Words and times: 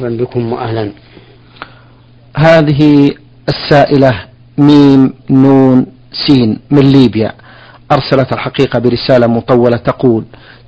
مرحبا 0.00 0.24
بكم 0.24 0.52
وأهلا. 0.52 0.92
هذه 2.36 3.10
السائلة 3.48 4.24
ميم 4.58 5.14
نون 5.30 5.86
سين 6.26 6.58
من 6.70 6.92
ليبيا. 6.92 7.32
أرسلت 7.92 8.32
الحقيقة 8.32 8.78
برسالة 8.78 9.26
مطولة 9.26 9.76
تقول 9.76 10.24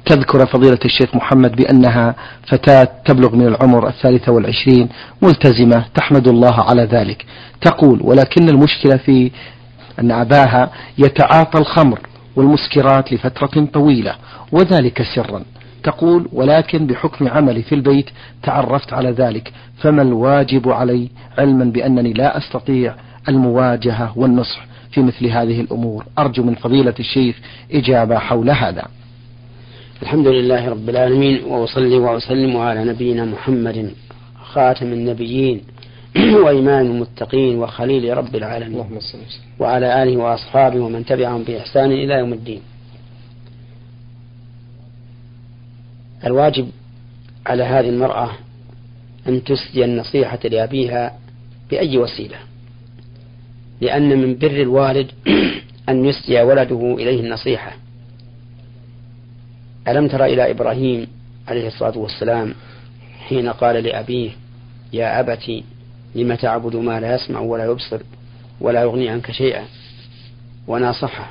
تذكر 0.06 0.46
فضيلة 0.46 0.78
الشيخ 0.84 1.14
محمد 1.14 1.56
بأنها 1.56 2.14
فتاة 2.48 2.88
تبلغ 3.04 3.36
من 3.36 3.46
العمر 3.46 3.88
الثالثة 3.88 4.32
والعشرين 4.32 4.88
ملتزمة 5.22 5.84
تحمد 5.94 6.28
الله 6.28 6.60
على 6.60 6.84
ذلك. 6.84 7.26
تقول 7.60 8.00
ولكن 8.02 8.48
المشكلة 8.48 8.96
في 8.96 9.30
أن 9.98 10.10
أباها 10.10 10.70
يتعاطى 10.98 11.58
الخمر 11.58 12.00
والمسكرات 12.36 13.12
لفترة 13.12 13.64
طويلة 13.72 14.14
وذلك 14.52 15.02
سرا. 15.14 15.42
تقول 15.82 16.28
ولكن 16.32 16.86
بحكم 16.86 17.28
عملي 17.28 17.62
في 17.62 17.74
البيت 17.74 18.10
تعرفت 18.42 18.92
على 18.92 19.10
ذلك. 19.10 19.52
فما 19.78 20.02
الواجب 20.02 20.68
علي 20.68 21.08
علما 21.38 21.64
بأنني 21.64 22.12
لا 22.12 22.38
أستطيع 22.38 22.94
المواجهة 23.28 24.18
والنصح 24.18 24.66
في 24.92 25.02
مثل 25.02 25.26
هذه 25.26 25.60
الأمور؟ 25.60 26.04
أرجو 26.18 26.42
من 26.42 26.54
فضيلة 26.54 26.94
الشيخ 27.00 27.36
إجابة 27.72 28.18
حول 28.18 28.50
هذا. 28.50 28.84
الحمد 30.02 30.28
لله 30.28 30.68
رب 30.68 30.88
العالمين 30.88 31.44
وأصلي 31.44 31.96
وأسلم 31.96 32.56
على 32.56 32.84
نبينا 32.84 33.24
محمد 33.24 33.90
خاتم 34.44 34.86
النبيين 34.86 35.60
وإمام 36.44 36.86
المتقين 36.86 37.58
وخليل 37.58 38.16
رب 38.16 38.36
العالمين. 38.36 38.84
وعلى 39.58 40.02
آله 40.02 40.16
وأصحابه 40.16 40.80
ومن 40.80 41.04
تبعهم 41.04 41.42
بإحسان 41.42 41.92
إلى 41.92 42.14
يوم 42.14 42.32
الدين. 42.32 42.60
الواجب 46.26 46.68
على 47.46 47.62
هذه 47.62 47.88
المرأة 47.88 48.30
أن 49.28 49.44
تسدي 49.44 49.84
النصيحة 49.84 50.38
لأبيها 50.44 51.18
بأي 51.70 51.98
وسيلة؟ 51.98 52.36
لأن 53.80 54.18
من 54.18 54.38
بر 54.38 54.62
الوالد 54.62 55.10
أن 55.88 56.04
يسدي 56.04 56.42
ولده 56.42 56.94
إليه 56.98 57.20
النصيحة. 57.20 57.72
ألم 59.88 60.08
تر 60.08 60.24
إلى 60.24 60.50
إبراهيم 60.50 61.06
عليه 61.48 61.66
الصلاة 61.66 61.98
والسلام 61.98 62.54
حين 63.28 63.48
قال 63.48 63.84
لأبيه 63.84 64.30
يا 64.92 65.20
أبت 65.20 65.62
لم 66.14 66.34
تعبد 66.34 66.76
ما 66.76 67.00
لا 67.00 67.14
يسمع 67.14 67.40
ولا 67.40 67.64
يبصر 67.64 68.00
ولا 68.60 68.82
يغني 68.82 69.08
عنك 69.08 69.30
شيئا؟ 69.30 69.64
وناصحه. 70.66 71.30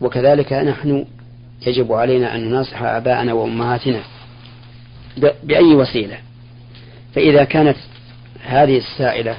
وكذلك 0.00 0.52
نحن 0.52 1.04
يجب 1.66 1.92
علينا 1.92 2.34
أن 2.34 2.44
نناصح 2.44 2.82
آباءنا 2.82 3.32
وأمهاتنا 3.32 4.02
بأي 5.42 5.74
وسيلة. 5.74 6.18
فإذا 7.14 7.44
كانت 7.44 7.76
هذه 8.44 8.78
السائلة 8.78 9.36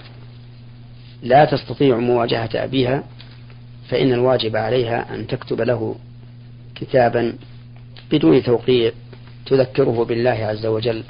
لا 1.23 1.45
تستطيع 1.45 1.97
مواجهة 1.97 2.49
أبيها 2.55 3.03
فإن 3.89 4.13
الواجب 4.13 4.55
عليها 4.55 5.15
أن 5.15 5.27
تكتب 5.27 5.61
له 5.61 5.95
كتابا 6.75 7.33
بدون 8.11 8.43
توقيع 8.43 8.91
تذكره 9.45 10.05
بالله 10.05 10.31
عز 10.31 10.65
وجل 10.65 11.03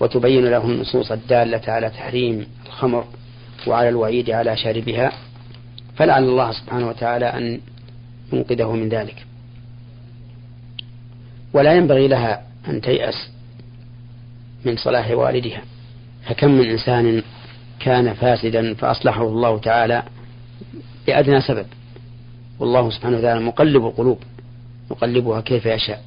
وتبين 0.00 0.44
له 0.44 0.64
النصوص 0.64 1.12
الدالة 1.12 1.72
على 1.72 1.90
تحريم 1.90 2.46
الخمر 2.66 3.04
وعلى 3.66 3.88
الوعيد 3.88 4.30
على 4.30 4.56
شاربها. 4.56 5.12
فلعل 5.96 6.24
الله 6.24 6.52
سبحانه 6.52 6.88
وتعالى 6.88 7.26
أن 7.26 7.60
ينقذه 8.32 8.72
من 8.72 8.88
ذلك. 8.88 9.25
ولا 11.56 11.74
ينبغي 11.74 12.08
لها 12.08 12.42
أن 12.68 12.80
تيأس 12.80 13.30
من 14.64 14.76
صلاح 14.76 15.10
والدها. 15.10 15.62
فكم 16.22 16.50
من 16.50 16.70
إنسان 16.70 17.22
كان 17.80 18.14
فاسدا 18.14 18.74
فأصلحه 18.74 19.22
الله 19.22 19.58
تعالى 19.58 20.02
بأدنى 21.06 21.40
سبب. 21.40 21.66
والله 22.58 22.90
سبحانه 22.90 23.16
وتعالى 23.18 23.40
مقلب 23.40 23.86
القلوب 23.86 24.18
يقلبها 24.90 25.40
كيف 25.40 25.66
يشاء. 25.66 26.02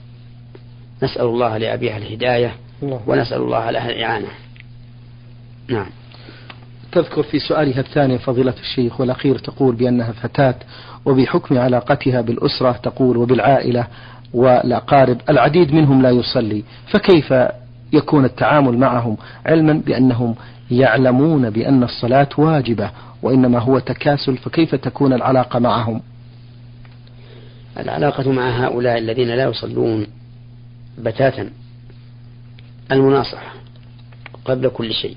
نسأل 1.03 1.25
الله 1.25 1.57
لأبيها 1.57 1.97
الهداية 1.97 2.55
ونسأل 2.81 3.41
الله 3.41 3.71
لها 3.71 3.89
الإعانة. 3.89 4.27
نعم. 5.67 5.89
تذكر 6.91 7.23
في 7.23 7.39
سؤالها 7.39 7.79
الثاني 7.79 8.17
فضيلة 8.17 8.53
الشيخ 8.59 8.99
والأخير 8.99 9.37
تقول 9.37 9.75
بأنها 9.75 10.11
فتاة 10.11 10.55
وبحكم 11.05 11.57
علاقتها 11.57 12.21
بالأسرة 12.21 12.71
تقول 12.71 13.17
وبالعائلة 13.17 13.87
والأقارب 14.33 15.17
العديد 15.29 15.73
منهم 15.73 16.01
لا 16.01 16.09
يصلي 16.09 16.63
فكيف 16.87 17.33
يكون 17.93 18.25
التعامل 18.25 18.77
معهم 18.77 19.17
علما 19.45 19.73
بأنهم 19.73 20.35
يعلمون 20.71 21.49
بأن 21.49 21.83
الصلاة 21.83 22.29
واجبة 22.37 22.91
وإنما 23.21 23.59
هو 23.59 23.79
تكاسل 23.79 24.37
فكيف 24.37 24.75
تكون 24.75 25.13
العلاقة 25.13 25.59
معهم؟ 25.59 26.01
العلاقة 27.79 28.31
مع 28.31 28.65
هؤلاء 28.65 28.97
الذين 28.97 29.27
لا 29.27 29.43
يصلون 29.43 30.07
بتاتا 30.97 31.49
المناصحة 32.91 33.53
قبل 34.45 34.69
كل 34.69 34.93
شيء 34.93 35.15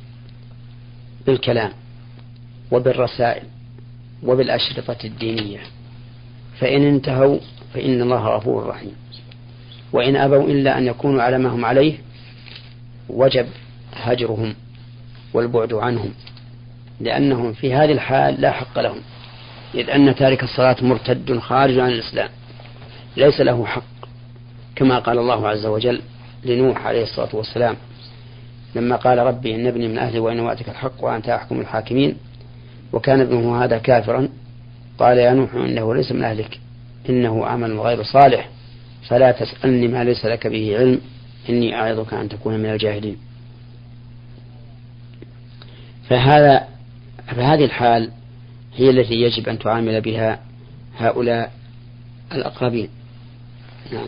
بالكلام 1.27 1.71
وبالرسائل 2.71 3.43
وبالأشرطة 4.23 4.97
الدينية 5.05 5.59
فإن 6.59 6.83
انتهوا 6.83 7.39
فإن 7.75 8.03
الله 8.03 8.37
غفور 8.37 8.67
رحيم. 8.67 8.93
وإن 9.93 10.17
أبوا 10.17 10.49
إلا 10.49 10.79
أن 10.79 10.87
يكونوا 10.87 11.23
على 11.23 11.39
ما 11.39 11.49
هم 11.49 11.65
عليه 11.65 11.95
وجب 13.09 13.47
هجرهم 13.95 14.55
والبعد 15.35 15.73
عنهم 15.73 16.11
لأنهم 17.01 17.53
في 17.53 17.75
هذه 17.75 17.93
الحال 17.93 18.41
لا 18.41 18.51
حق 18.51 18.79
لهم 18.79 18.99
إذ 19.75 19.91
أن 19.91 20.15
تارك 20.15 20.43
الصلاة 20.43 20.77
مرتد 20.83 21.39
خارج 21.39 21.79
عن 21.79 21.91
الإسلام 21.91 22.29
ليس 23.17 23.41
له 23.41 23.67
حق 23.67 23.83
كما 24.77 24.99
قال 24.99 25.19
الله 25.19 25.49
عز 25.49 25.67
وجل 25.67 26.01
لنوح 26.45 26.87
عليه 26.87 27.03
الصلاة 27.03 27.37
والسلام 27.37 27.77
لما 28.75 28.97
قال 28.97 29.19
ربي 29.19 29.55
إن 29.55 29.67
ابني 29.67 29.89
من 29.89 29.99
أهلي 29.99 30.19
وإن 30.19 30.41
وأتك 30.41 30.69
الحق 30.69 31.05
وأنت 31.05 31.29
أحكم 31.29 31.61
الحاكمين 31.61 32.17
وكان 32.93 33.21
ابنه 33.21 33.65
هذا 33.65 33.79
كافرا 33.79 34.29
قال 34.99 35.19
يا 35.19 35.33
نوح 35.33 35.55
إنه 35.55 35.95
ليس 35.95 36.13
من 36.13 36.25
أهلك 36.25 36.61
إنه 37.09 37.47
عمل 37.47 37.81
غير 37.81 38.03
صالح. 38.03 38.49
فلا 39.09 39.33
تسألني 39.33 39.89
ما 39.89 40.05
ليس 40.05 40.27
لك 40.27 40.47
به 40.47 40.79
علم. 40.79 41.01
إني 41.49 41.75
أعظك 41.75 42.15
أن 42.15 42.29
تكون 42.29 42.57
من 42.59 42.67
الجاهلين. 42.67 43.17
فهذا 46.09 46.69
فهذه 47.27 47.65
الحال 47.65 48.11
هي 48.77 48.91
التي 48.91 49.15
يجب 49.15 49.49
أن 49.49 49.59
تعامل 49.59 50.01
بها 50.01 50.41
هؤلاء 50.99 51.53
الأقربين. 52.33 52.89
نعم. 53.93 54.07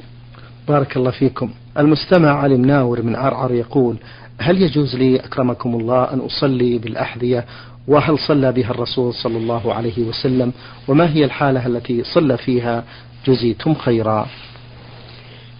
بارك 0.68 0.96
الله 0.96 1.10
فيكم. 1.10 1.50
المستمع 1.78 2.30
علي 2.30 2.56
مناور 2.56 3.02
من 3.02 3.16
عرعر 3.16 3.52
يقول 3.52 3.96
هل 4.38 4.62
يجوز 4.62 4.96
لي 4.96 5.16
أكرمكم 5.16 5.74
الله 5.74 6.12
أن 6.12 6.18
أصلي 6.18 6.78
بالأحذية؟ 6.78 7.44
وهل 7.88 8.18
صلى 8.18 8.52
بها 8.52 8.70
الرسول 8.70 9.14
صلى 9.14 9.38
الله 9.38 9.74
عليه 9.74 10.02
وسلم؟ 10.02 10.52
وما 10.88 11.12
هي 11.12 11.24
الحالة 11.24 11.66
التي 11.66 12.04
صلى 12.04 12.36
فيها؟ 12.36 12.84
جزيتم 13.26 13.74
خيرا. 13.74 14.26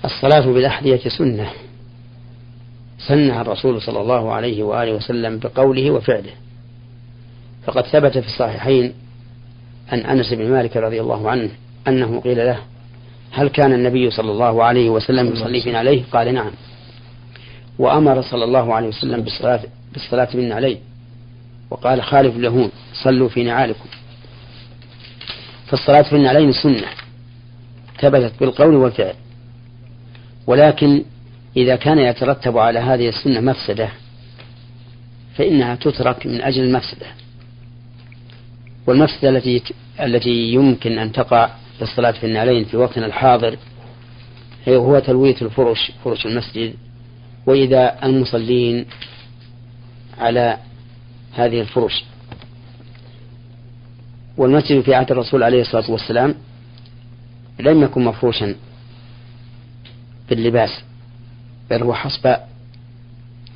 الصلاة 0.05 0.47
بالأحذية 0.47 1.09
سنة. 1.19 1.51
سنها 2.99 3.43
الرسول 3.43 3.83
صلى 3.83 4.01
الله 4.01 4.33
عليه 4.33 4.63
وآله 4.63 4.93
وسلم 4.93 5.39
بقوله 5.39 5.91
وفعله. 5.91 6.33
فقد 7.67 7.87
ثبت 7.87 8.19
في 8.19 8.27
الصحيحين 8.27 8.95
عن 9.93 9.99
أنس 10.01 10.35
بن 10.35 10.51
مالك 10.51 10.77
رضي 10.77 11.01
الله 11.01 11.31
عنه 11.31 11.51
أنه 11.89 12.21
قيل 12.21 12.37
له 12.37 12.59
هل 13.33 13.49
كان 13.49 13.73
النبي 13.73 14.11
صلى 14.11 14.31
الله 14.31 14.65
عليه 14.65 14.91
وسلم 14.91 15.33
يصلي 15.33 15.61
بنا 15.61 15.79
عليه؟ 15.79 16.03
قال 16.13 16.35
نعم. 16.35 16.51
وأمر 17.79 18.23
صلى 18.23 18.45
الله 18.45 18.75
عليه 18.75 18.89
وسلم 18.89 19.21
بالصلاة 19.21 19.61
بالصلاة 19.93 20.29
بنا 20.35 20.55
عليه. 20.55 20.79
وقال 21.71 22.03
خالف 22.03 22.37
اليهود 22.37 22.71
صلوا 23.05 23.29
في 23.29 23.45
نعالكم. 23.45 23.89
فالصلاة 25.67 26.03
في 26.03 26.17
النعلين 26.17 26.53
سنة. 26.53 26.87
ثبتت 28.01 28.33
بالقول 28.41 28.75
والفعل. 28.75 29.15
ولكن 30.47 31.05
إذا 31.57 31.77
كان 31.77 31.99
يترتب 31.99 32.59
على 32.59 32.79
هذه 32.79 33.09
السنة 33.09 33.41
مفسدة 33.41 33.89
فإنها 35.37 35.75
تترك 35.75 36.27
من 36.27 36.41
أجل 36.41 36.63
المفسدة. 36.63 37.07
والمفسدة 38.87 39.29
التي 39.29 39.63
التي 40.01 40.53
يمكن 40.53 40.99
أن 40.99 41.13
تقع 41.13 41.47
في 41.77 41.83
الصلاة 41.83 42.11
في 42.11 42.27
النعلين 42.27 42.65
في 42.65 42.77
وقتنا 42.77 43.07
الحاضر 43.07 43.57
هو 44.69 44.99
تلوية 44.99 45.37
الفرش 45.43 45.93
فرش 46.05 46.27
المسجد. 46.27 46.75
وإذا 47.47 48.05
المصلين 48.05 48.87
على 50.19 50.59
هذه 51.33 51.61
الفرش. 51.61 52.05
والمسجد 54.37 54.81
في 54.81 54.95
عهد 54.95 55.11
الرسول 55.11 55.43
عليه 55.43 55.61
الصلاة 55.61 55.91
والسلام 55.91 56.35
لم 57.61 57.83
يكن 57.83 58.05
مفروشا. 58.05 58.55
باللباس 60.29 60.71
بل 61.71 61.83
هو 61.83 61.95
حسب 61.95 62.37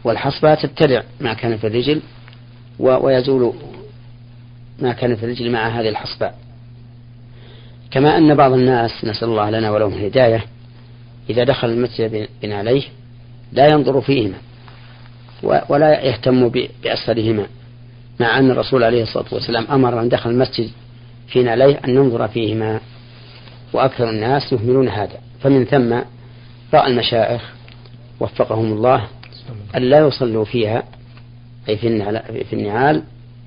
والحصبة 0.05 0.55
تبتلع 0.55 1.03
ما 1.20 1.35
كان 1.35 1.56
في 1.56 1.67
الرجل 1.67 2.00
ويزول 2.79 3.55
ما 4.79 4.93
كان 4.93 5.17
في 5.17 5.25
الرجل 5.25 5.50
مع 5.50 5.69
هذه 5.69 5.88
الحصبة. 5.88 6.31
كما 7.91 8.19
أن 8.19 8.35
بعض 8.35 8.53
الناس 8.53 9.05
نسأل 9.05 9.29
الله 9.29 9.50
لنا 9.50 9.70
ولهم 9.70 9.93
الهداية 9.93 10.44
إذا 11.31 11.44
دخل 11.44 11.70
المسجد 11.70 12.29
بنعليه 12.43 12.82
لا 13.53 13.67
ينظر 13.67 14.00
فيهما 14.00 14.37
ولا 15.43 16.03
يهتم 16.05 16.49
بأسفلهما 16.85 17.47
مع 18.21 18.38
أن 18.38 18.50
الرسول 18.50 18.85
عليه 18.85 19.03
الصلاة 19.03 19.26
والسلام 19.32 19.67
أمر 19.71 20.03
من 20.03 20.09
دخل 20.09 20.31
المسجد 20.31 20.71
في 21.29 21.43
نعليه 21.43 21.81
أن 21.85 21.91
ينظر 21.91 22.29
فيهما. 22.29 22.81
وأكثر 23.73 24.11
الناس 24.11 24.53
يهملون 24.53 24.88
هذا. 24.88 25.21
فمن 25.41 25.64
ثم 25.64 25.99
رأى 26.75 26.87
المشائخ 26.87 27.43
وفقهم 28.20 28.73
الله 28.73 29.09
أن 29.76 29.82
لا 29.82 29.99
يصلوا 29.99 30.44
فيها 30.44 30.82
أي 31.69 31.76
في 32.44 32.53
النعال 32.53 33.03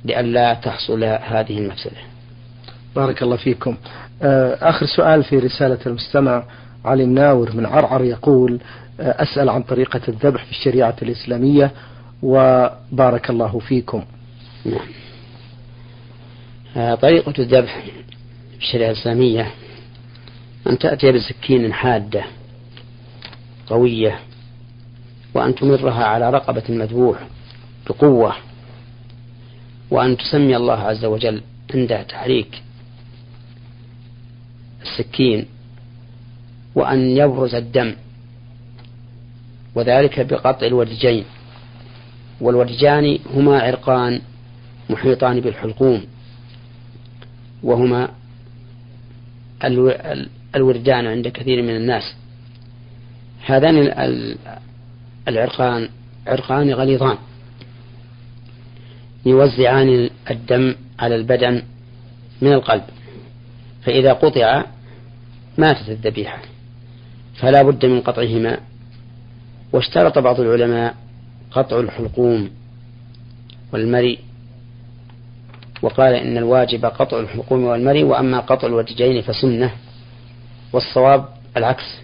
لئلا 0.06 0.54
تحصل 0.54 1.04
هذه 1.04 1.58
المفسدة. 1.58 1.98
بارك 2.96 3.24
الله 3.24 3.36
فيكم. 3.36 3.78
آه، 4.22 4.58
آخر 4.70 4.86
سؤال 4.86 5.24
في 5.24 5.40
رسالة 5.40 5.80
المستمع 5.86 6.44
علي 6.86 7.06
مناور 7.06 7.56
من 7.56 7.66
عرعر 7.66 8.04
يقول 8.04 8.60
آه، 9.00 9.24
أسأل 9.24 9.50
عن 9.50 9.64
طريقة 9.64 10.02
الذبح 10.08 10.46
في 10.46 10.52
الشريعة 10.52 10.96
الإسلامية 11.02 11.72
وبارك 12.24 13.30
الله 13.30 13.60
فيكم. 13.60 14.04
نعم. 14.66 14.88
آه، 16.78 16.96
طريقة 16.96 17.34
الذبح 17.40 17.84
في 18.52 18.58
الشريعة 18.58 18.92
الإسلامية 18.92 19.52
أن 20.68 20.78
تأتي 20.78 21.12
بسكين 21.12 21.74
حادة 21.74 22.24
قوية 23.72 24.20
وأن 25.34 25.56
تمرها 25.56 26.04
على 26.04 26.30
رقبة 26.30 26.64
المذبوح 26.70 27.28
بقوة 27.90 28.36
وأن 29.92 30.18
تسمي 30.18 30.56
الله 30.56 30.74
عز 30.74 31.06
وجل 31.06 31.42
عند 31.74 32.06
تحريك 32.06 32.62
السكين 34.82 35.46
وأن 36.76 37.00
يبرز 37.18 37.56
الدم 37.56 37.96
وذلك 39.76 40.20
بقطع 40.20 40.68
الودجين 40.68 41.24
والودجان 42.42 43.20
هما 43.34 43.60
عرقان 43.60 44.22
محيطان 44.90 45.40
بالحلقوم 45.40 46.04
وهما 47.64 48.10
الوردان 50.56 51.08
عند 51.08 51.28
كثير 51.28 51.62
من 51.62 51.76
الناس. 51.76 52.16
هذان 53.46 53.78
العرقان 55.28 55.90
عرقان 56.28 56.74
غليظان. 56.74 57.18
يوزعان 59.26 60.10
الدم 60.32 60.76
على 61.00 61.16
البدن 61.16 61.62
من 62.42 62.54
القلب. 62.54 62.84
فإذا 63.84 64.14
قطع 64.14 64.64
ماتت 65.58 65.90
الذبيحة. 65.90 66.42
فلا 67.36 67.62
بد 67.62 67.86
من 67.86 68.02
قطعهما. 68.02 68.58
واشترط 69.74 70.20
بعض 70.20 70.40
العلماء 70.40 70.96
قطع 71.52 71.80
الحلقوم 71.80 72.50
والمري. 73.74 74.20
وقال 75.82 76.14
إن 76.14 76.38
الواجب 76.38 76.86
قطع 76.86 77.20
الحلقوم 77.20 77.64
والمري 77.64 78.04
وأما 78.04 78.40
قطع 78.40 78.68
الوجهين 78.68 79.22
فسنة. 79.22 79.72
والصواب 80.74 81.26
العكس. 81.58 82.02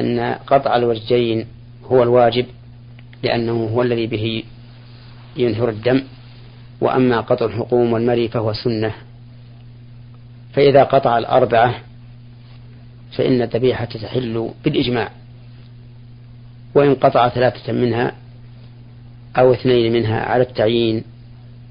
أن 0.00 0.20
قطع 0.46 0.76
الوجهين 0.76 1.46
هو 1.84 2.02
الواجب 2.02 2.46
لأنه 3.22 3.64
هو 3.74 3.82
الذي 3.82 4.06
به 4.06 4.42
ينهر 5.36 5.68
الدم. 5.68 6.02
وأما 6.80 7.20
قطع 7.20 7.46
الحقوم 7.46 7.92
والمري 7.92 8.28
فهو 8.28 8.52
سنة. 8.52 8.94
فإذا 10.52 10.82
قطع 10.82 11.18
الأربعة 11.18 11.74
فإن 13.12 13.42
الذبيحة 13.42 13.84
تحل 13.84 14.50
بالإجماع. 14.64 15.10
وإن 16.74 16.94
قطع 16.94 17.28
ثلاثة 17.28 17.72
منها 17.72 18.12
أو 19.38 19.52
اثنين 19.52 19.92
منها 19.92 20.20
على 20.20 20.42
التعيين 20.42 21.04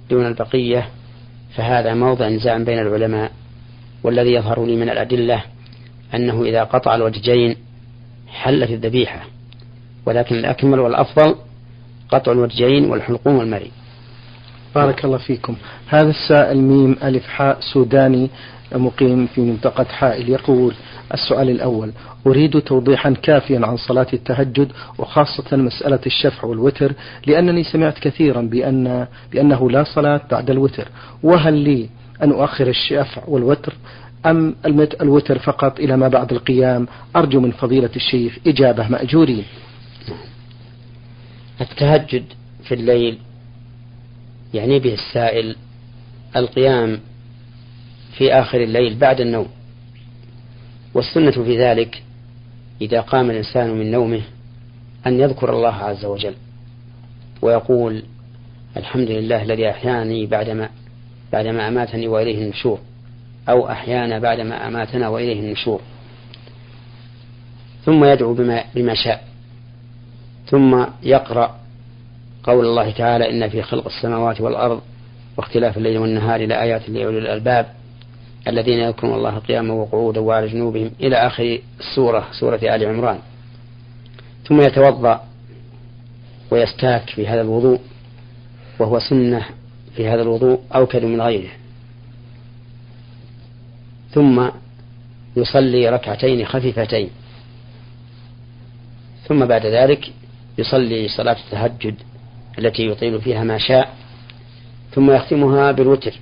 دون 0.09 0.27
البقية 0.27 0.89
فهذا 1.55 1.93
موضع 1.93 2.29
نزاع 2.29 2.57
بين 2.57 2.79
العلماء 2.79 3.31
والذي 4.03 4.33
يظهر 4.33 4.65
لي 4.65 4.75
من 4.75 4.89
الأدلة 4.89 5.43
أنه 6.15 6.43
إذا 6.43 6.63
قطع 6.63 6.95
الوجهين 6.95 7.55
حلت 8.35 8.69
الذبيحة 8.69 9.19
ولكن 10.05 10.35
الأكمل 10.35 10.79
والأفضل 10.79 11.35
قطع 12.09 12.31
الوجهين 12.31 12.85
والحلقوم 12.89 13.35
والمري. 13.35 13.71
بارك 14.75 15.05
الله 15.05 15.17
فيكم. 15.17 15.55
هذا 15.87 16.09
السائل 16.09 16.57
ميم 16.57 16.97
ألف 17.03 17.27
حاء 17.27 17.57
سوداني 17.73 18.29
مقيم 18.71 19.27
في 19.27 19.41
منطقة 19.41 19.83
حائل 19.83 20.29
يقول 20.29 20.73
السؤال 21.13 21.49
الأول 21.49 21.91
أريد 22.27 22.61
توضيحا 22.61 23.13
كافيا 23.23 23.65
عن 23.65 23.77
صلاة 23.77 24.07
التهجد 24.13 24.71
وخاصة 24.97 25.57
مسألة 25.57 25.99
الشفع 26.05 26.47
والوتر 26.47 26.93
لأنني 27.27 27.63
سمعت 27.63 27.99
كثيرا 27.99 28.41
بأن 28.41 29.07
بأنه 29.31 29.69
لا 29.69 29.83
صلاة 29.83 30.21
بعد 30.31 30.49
الوتر. 30.49 30.87
وهل 31.23 31.53
لي 31.53 31.89
أن 32.23 32.31
أؤخر 32.31 32.67
الشفع 32.67 33.21
والوتر؟ 33.27 33.73
أم 34.25 34.55
الوتر 35.01 35.39
فقط 35.39 35.79
إلى 35.79 35.97
ما 35.97 36.07
بعد 36.07 36.31
القيام؟ 36.33 36.87
أرجو 37.15 37.39
من 37.39 37.51
فضيلة 37.51 37.89
الشيخ 37.95 38.37
إجابة 38.47 38.87
مأجورين. 38.87 39.43
التهجد 41.61 42.23
في 42.63 42.73
الليل 42.73 43.17
يعني 44.53 44.79
به 44.79 44.93
السائل 44.93 45.55
القيام 46.35 46.99
في 48.17 48.33
آخر 48.33 48.63
الليل 48.63 48.95
بعد 48.95 49.21
النوم. 49.21 49.47
والسنة 50.93 51.31
في 51.31 51.57
ذلك 51.57 52.03
إذا 52.81 53.01
قام 53.01 53.31
الإنسان 53.31 53.69
من 53.79 53.91
نومه 53.91 54.21
أن 55.07 55.19
يذكر 55.19 55.55
الله 55.55 55.73
عز 55.73 56.05
وجل 56.05 56.33
ويقول 57.41 58.03
الحمد 58.77 59.09
لله 59.11 59.43
الذي 59.43 59.69
أحياني 59.69 60.25
بعدما 60.25 60.69
بعدما 61.33 61.67
أماتني 61.67 62.07
وإليه 62.07 62.43
النشور 62.43 62.79
أو 63.49 63.69
أحيانا 63.69 64.19
بعدما 64.19 64.67
أماتنا 64.67 65.07
وإليه 65.07 65.39
النشور. 65.39 65.81
ثم 67.85 68.05
يدعو 68.05 68.33
بما, 68.33 68.63
بما 68.75 68.93
شاء. 68.95 69.23
ثم 70.47 70.85
يقرأ 71.03 71.55
قول 72.43 72.65
الله 72.65 72.91
تعالى 72.91 73.29
إن 73.29 73.49
في 73.49 73.61
خلق 73.61 73.85
السماوات 73.85 74.41
والأرض 74.41 74.81
واختلاف 75.37 75.77
الليل 75.77 75.97
والنهار 75.97 76.45
لآيات 76.45 76.89
لأولي 76.89 77.17
الألباب 77.17 77.65
الذين 78.47 78.79
يذكرون 78.79 79.13
الله 79.13 79.37
قياما 79.37 79.73
وقعودا 79.73 80.19
وعلى 80.19 80.47
جنوبهم 80.47 80.91
إلى 80.99 81.15
آخر 81.15 81.59
السورة 81.79 82.27
سورة 82.39 82.59
آل 82.63 82.85
عمران. 82.85 83.19
ثم 84.47 84.61
يتوضأ 84.61 85.21
ويستاك 86.51 87.09
في 87.09 87.27
هذا 87.27 87.41
الوضوء 87.41 87.79
وهو 88.79 88.99
سنة 88.99 89.45
في 89.95 90.07
هذا 90.07 90.21
الوضوء 90.21 90.59
أوكد 90.75 91.05
من 91.05 91.21
غيره. 91.21 91.49
ثم 94.15 94.49
يصلي 95.37 95.89
ركعتين 95.89 96.45
خفيفتين. 96.45 97.09
ثم 99.27 99.45
بعد 99.45 99.65
ذلك 99.65 100.13
يصلي 100.57 101.07
صلاة 101.07 101.37
التهجد 101.45 101.95
التي 102.59 102.87
يطيل 102.87 103.21
فيها 103.21 103.43
ما 103.43 103.57
شاء 103.57 103.93
ثم 104.91 105.11
يختمها 105.11 105.71
بالوتر. 105.71 106.13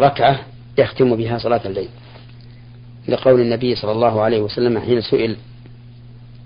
ركعة 0.00 0.40
يختم 0.78 1.16
بها 1.16 1.38
صلاة 1.38 1.60
الليل. 1.66 1.88
لقول 3.08 3.40
النبي 3.40 3.74
صلى 3.74 3.92
الله 3.92 4.22
عليه 4.22 4.40
وسلم 4.40 4.78
حين 4.78 5.00
سئل 5.00 5.36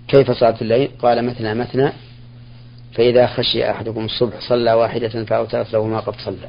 كيف 0.08 0.30
صلاة 0.30 0.56
الليل؟ 0.62 0.88
قال 1.02 1.24
مثنى 1.24 1.54
مثنى 1.54 1.92
فإذا 2.94 3.26
خشي 3.26 3.70
أحدكم 3.70 4.04
الصبح 4.04 4.40
صلى 4.48 4.72
واحدة 4.72 5.24
فأوترت 5.24 5.72
له 5.72 5.86
ما 5.86 6.00
قد 6.00 6.14
صلى. 6.16 6.48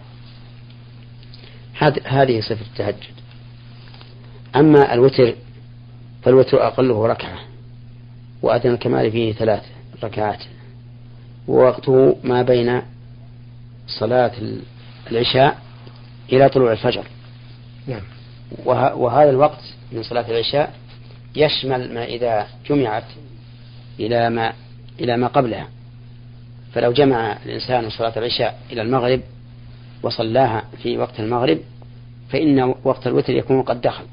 هذه 2.05 2.41
صفة 2.41 2.65
التهجد. 2.71 3.20
أما 4.55 4.93
الوتر 4.93 5.35
فالوتر 6.23 6.67
أقله 6.67 7.07
ركعة 7.07 7.39
وأدنى 8.41 8.73
الكمال 8.73 9.11
فيه 9.11 9.33
ثلاث 9.33 9.63
ركعات 10.03 10.43
ووقته 11.47 12.15
ما 12.23 12.41
بين 12.41 12.81
صلاة 13.87 14.31
العشاء 15.11 15.57
إلى 16.33 16.49
طلوع 16.49 16.71
الفجر. 16.71 17.03
نعم. 17.87 18.01
وهذا 18.65 19.29
الوقت 19.29 19.61
من 19.91 20.03
صلاة 20.03 20.31
العشاء 20.31 20.73
يشمل 21.35 21.93
ما 21.93 22.03
إذا 22.03 22.47
جمعت 22.69 23.03
إلى 23.99 24.29
ما 24.29 24.53
إلى 24.99 25.17
ما 25.17 25.27
قبلها. 25.27 25.67
فلو 26.73 26.91
جمع 26.91 27.37
الإنسان 27.45 27.89
صلاة 27.89 28.13
العشاء 28.17 28.59
إلى 28.71 28.81
المغرب 28.81 29.21
وصلاها 30.03 30.63
في 30.83 30.97
وقت 30.97 31.19
المغرب 31.19 31.59
فإن 32.29 32.73
وقت 32.83 33.07
الوتر 33.07 33.33
يكون 33.33 33.61
قد 33.61 33.81
دخل. 33.81 34.03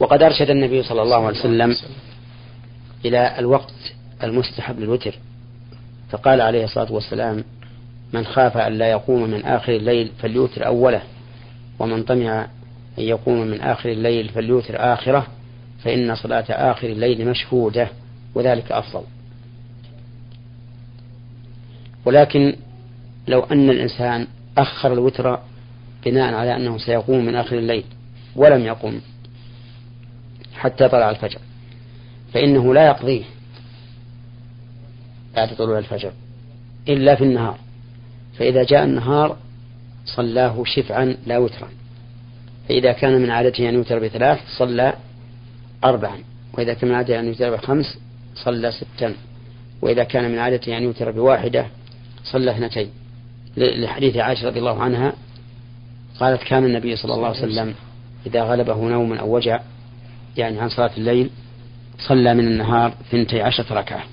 وقد 0.00 0.22
أرشد 0.22 0.50
النبي 0.50 0.82
صلى 0.82 1.02
الله 1.02 1.26
عليه 1.26 1.38
وسلم 1.38 1.76
إلى 3.04 3.38
الوقت 3.38 3.94
المستحب 4.22 4.80
للوتر 4.80 5.14
فقال 6.10 6.40
عليه 6.40 6.64
الصلاة 6.64 6.92
والسلام 6.92 7.44
من 8.12 8.24
خاف 8.24 8.56
أن 8.56 8.72
لا 8.72 8.90
يقوم 8.90 9.30
من 9.30 9.44
آخر 9.44 9.72
الليل 9.72 10.10
فليوتر 10.18 10.66
أوله 10.66 11.02
ومن 11.78 12.02
طمع 12.02 12.48
أن 12.98 13.04
يقوم 13.04 13.46
من 13.46 13.60
آخر 13.60 13.88
الليل 13.88 14.28
فليوتر 14.28 14.74
آخره 14.92 15.26
فإن 15.84 16.14
صلاة 16.14 16.44
آخر 16.48 16.86
الليل 16.86 17.28
مشهودة 17.28 17.88
وذلك 18.34 18.72
أفضل. 18.72 19.02
ولكن 22.04 22.56
لو 23.28 23.40
أن 23.40 23.70
الإنسان 23.70 24.26
أخر 24.58 24.92
الوتر 24.92 25.38
بناء 26.04 26.34
على 26.34 26.56
أنه 26.56 26.78
سيقوم 26.78 27.24
من 27.24 27.34
آخر 27.34 27.58
الليل 27.58 27.84
ولم 28.36 28.66
يقم 28.66 29.00
حتى 30.54 30.88
طلع 30.88 31.10
الفجر. 31.10 31.38
فإنه 32.32 32.74
لا 32.74 32.86
يقضيه 32.86 33.24
بعد 35.36 35.56
طلوع 35.56 35.78
الفجر 35.78 36.12
إلا 36.88 37.14
في 37.14 37.24
النهار. 37.24 37.58
فإذا 38.38 38.64
جاء 38.64 38.84
النهار 38.84 39.36
صلاه 40.04 40.62
شفعا 40.64 41.16
لا 41.26 41.38
وترا. 41.38 41.68
فإذا 42.68 42.92
كان 42.92 43.20
من 43.20 43.30
عادته 43.30 43.68
أن 43.68 43.74
يوتر 43.74 43.98
بثلاث 43.98 44.38
صلى 44.58 44.94
أربعا 45.84 46.18
وإذا 46.52 46.74
كان 46.74 46.90
من 46.90 46.94
عادته 46.94 47.20
أن 47.20 47.26
يوتر 47.26 47.56
بخمس 47.56 47.98
صلى 48.34 48.72
ستا 48.72 49.14
وإذا 49.82 50.04
كان 50.04 50.30
من 50.30 50.38
عادته 50.38 50.76
أن 50.78 50.82
يوتر 50.82 51.10
بواحدة 51.10 51.66
صلى 52.24 52.50
اثنتين. 52.50 52.90
لحديث 53.56 54.16
عائشة 54.16 54.46
رضي 54.46 54.58
الله 54.58 54.82
عنها 54.82 55.12
قالت 56.20 56.42
كان 56.42 56.64
النبي 56.64 56.96
صلى 56.96 57.14
الله 57.14 57.28
عليه 57.28 57.38
وسلم 57.38 57.74
إذا 58.26 58.42
غلبه 58.42 58.88
نوم 58.88 59.12
أو 59.12 59.36
وجع 59.36 59.60
يعني 60.36 60.60
عن 60.60 60.68
صلاة 60.68 60.90
الليل 60.96 61.30
صلى 61.98 62.34
من 62.34 62.46
النهار 62.46 62.94
ثنتي 63.10 63.42
عشرة 63.42 63.74
ركعة. 63.74 64.04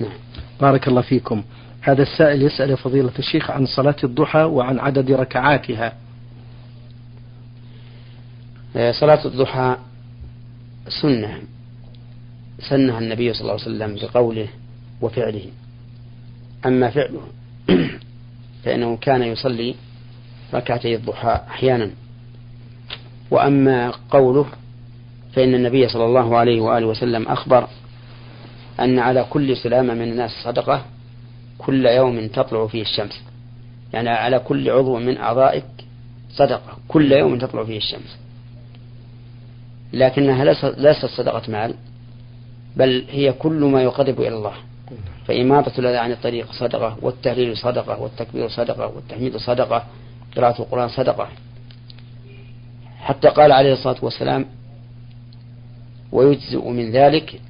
نعم. 0.00 0.12
بارك 0.60 0.88
الله 0.88 1.00
فيكم. 1.00 1.42
هذا 1.80 2.02
السائل 2.02 2.42
يسأل 2.42 2.76
فضيلة 2.76 3.12
الشيخ 3.18 3.50
عن 3.50 3.66
صلاة 3.66 3.96
الضحى 4.04 4.42
وعن 4.42 4.78
عدد 4.78 5.10
ركعاتها. 5.10 5.92
آه، 8.76 8.92
صلاة 8.92 9.26
الضحى 9.26 9.76
سنة. 11.02 11.38
سنها 12.58 12.98
النبي 12.98 13.32
صلى 13.32 13.40
الله 13.40 13.52
عليه 13.52 13.62
وسلم 13.62 14.08
بقوله 14.08 14.48
وفعله. 15.00 15.46
أما 16.66 16.90
فعله 16.90 17.20
فإنه 18.64 18.96
كان 18.96 19.22
يصلي 19.22 19.74
ركعتي 20.54 20.94
الضحى 20.94 21.40
أحيانا. 21.48 21.90
وأما 23.30 23.92
قوله 24.10 24.46
فإن 25.32 25.54
النبي 25.54 25.88
صلى 25.88 26.04
الله 26.04 26.36
عليه 26.36 26.60
وآله 26.60 26.86
وسلم 26.86 27.28
أخبر 27.28 27.68
أن 28.80 28.98
على 28.98 29.26
كل 29.30 29.56
سلامة 29.56 29.94
من 29.94 30.02
الناس 30.02 30.30
صدقة 30.44 30.84
كل 31.58 31.86
يوم 31.86 32.26
تطلع 32.28 32.66
فيه 32.66 32.82
الشمس. 32.82 33.22
يعني 33.92 34.08
على 34.10 34.38
كل 34.38 34.70
عضو 34.70 34.98
من 34.98 35.16
أعضائك 35.16 35.64
صدقة 36.30 36.78
كل 36.88 37.12
يوم 37.12 37.38
تطلع 37.38 37.64
فيه 37.64 37.76
الشمس. 37.76 38.18
لكنها 39.92 40.44
ليست 40.76 41.06
صدقة 41.06 41.42
مال 41.48 41.74
بل 42.76 43.04
هي 43.10 43.32
كل 43.32 43.64
ما 43.64 43.82
يقرب 43.82 44.20
إلى 44.20 44.36
الله. 44.36 44.52
فإماطة 45.26 45.72
الأذى 45.78 45.96
عن 45.96 46.12
الطريق 46.12 46.52
صدقة 46.52 46.96
والتهليل 47.02 47.56
صدقة 47.56 48.00
والتكبير 48.00 48.48
صدقة 48.48 48.86
والتحميد 48.86 49.36
صدقة. 49.36 49.84
قراءة 50.36 50.62
القرآن 50.62 50.88
صدقة. 50.88 51.28
حتى 52.98 53.28
قال 53.28 53.52
عليه 53.52 53.72
الصلاة 53.72 53.96
والسلام 54.02 54.46
ويجزئ 56.12 56.68
من 56.68 56.90
ذلك 56.90 57.40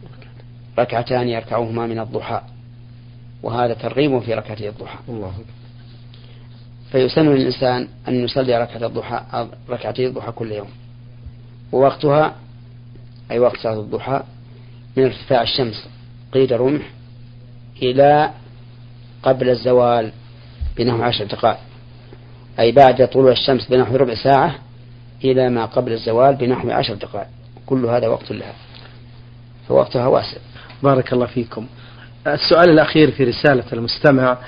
ركعتان 0.78 1.28
يركعهما 1.28 1.86
من 1.86 1.98
الضحى. 1.98 2.40
وهذا 3.42 3.74
ترغيب 3.74 4.18
في 4.18 4.34
ركعتي 4.34 4.68
الضحى. 4.68 4.98
الله 5.08 5.34
فيسن 6.92 7.34
للإنسان 7.34 7.88
أن 8.08 8.24
يصلي 8.24 8.62
ركعة 8.62 8.86
الضحى 8.86 9.48
ركعتي 9.68 10.06
الضحى 10.06 10.32
كل 10.32 10.52
يوم. 10.52 10.68
ووقتها 11.72 12.34
أي 13.30 13.38
وقت 13.38 13.56
صلاة 13.56 13.80
الضحى 13.80 14.22
من 14.96 15.04
ارتفاع 15.04 15.42
الشمس 15.42 15.88
قيد 16.32 16.52
رمح 16.52 16.90
إلى 17.82 18.30
قبل 19.22 19.48
الزوال 19.48 20.12
بنحو 20.76 21.02
عشر 21.02 21.24
دقائق. 21.24 21.73
أي 22.60 22.72
بعد 22.72 23.08
طلوع 23.08 23.32
الشمس 23.32 23.68
بنحو 23.68 23.96
ربع 23.96 24.14
ساعة 24.14 24.54
إلى 25.24 25.48
ما 25.48 25.64
قبل 25.64 25.92
الزوال 25.92 26.34
بنحو 26.34 26.70
عشر 26.70 26.94
دقائق. 26.94 27.26
كل 27.66 27.86
هذا 27.86 28.08
وقت 28.08 28.32
لها. 28.32 28.52
فوقتها 29.68 30.06
واسع. 30.06 30.38
بارك 30.82 31.12
الله 31.12 31.26
فيكم. 31.26 31.66
السؤال 32.26 32.70
الأخير 32.70 33.10
في 33.10 33.24
رسالة 33.24 33.64
المستمع. 33.72 34.38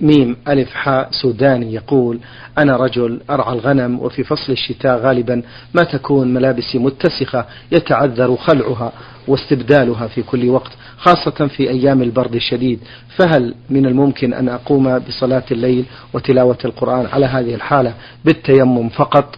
ميم 0.00 0.36
ألف 0.48 0.74
حاء 0.74 1.08
سوداني 1.10 1.74
يقول 1.74 2.20
أنا 2.58 2.76
رجل 2.76 3.20
أرعى 3.30 3.54
الغنم 3.54 4.00
وفي 4.00 4.24
فصل 4.24 4.52
الشتاء 4.52 4.98
غالبا 4.98 5.42
ما 5.74 5.82
تكون 5.82 6.34
ملابسي 6.34 6.78
متسخة 6.78 7.46
يتعذر 7.72 8.36
خلعها 8.36 8.92
واستبدالها 9.28 10.06
في 10.06 10.22
كل 10.22 10.48
وقت 10.48 10.72
خاصة 10.96 11.46
في 11.46 11.70
أيام 11.70 12.02
البرد 12.02 12.34
الشديد. 12.34 12.80
فهل 13.16 13.54
من 13.70 13.86
الممكن 13.86 14.34
أن 14.34 14.48
أقوم 14.48 14.98
بصلاة 14.98 15.44
الليل 15.50 15.84
وتلاوة 16.12 16.58
القرآن 16.64 17.06
على 17.06 17.26
هذه 17.26 17.54
الحالة 17.54 17.94
بالتيمم 18.24 18.88
فقط؟ 18.88 19.36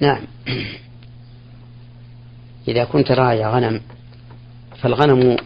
نعم. 0.00 0.20
إذا 2.68 2.84
كنت 2.84 3.12
راعي 3.12 3.44
غنم 3.44 3.80
فالغنم 4.82 5.36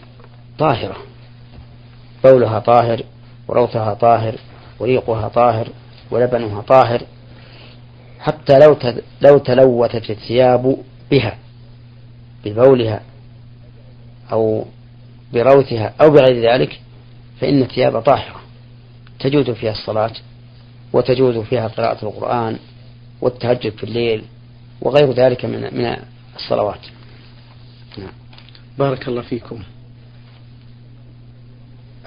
طاهرة. 0.58 1.07
بولها 2.24 2.58
طاهر 2.58 3.02
وروثها 3.48 3.94
طاهر 3.94 4.34
وريقها 4.80 5.28
طاهر 5.28 5.68
ولبنها 6.10 6.60
طاهر 6.60 7.02
حتى 8.20 8.58
لو 8.58 8.76
لو 9.20 9.38
تلوثت 9.38 10.10
الثياب 10.10 10.76
بها 11.10 11.38
ببولها 12.44 13.02
أو 14.32 14.64
بروثها 15.32 15.94
أو 16.00 16.10
بغير 16.10 16.52
ذلك 16.52 16.80
فإن 17.40 17.62
الثياب 17.62 18.00
طاهرة 18.00 18.40
تجوز 19.20 19.50
فيها 19.50 19.72
الصلاة 19.72 20.12
وتجوز 20.92 21.38
فيها 21.38 21.68
قراءة 21.68 22.04
القرآن 22.04 22.58
والتهجد 23.20 23.72
في 23.72 23.84
الليل 23.84 24.24
وغير 24.80 25.12
ذلك 25.12 25.44
من 25.44 25.60
من 25.60 25.96
الصلوات. 26.36 26.80
نعم. 27.98 28.12
بارك 28.78 29.08
الله 29.08 29.22
فيكم. 29.22 29.62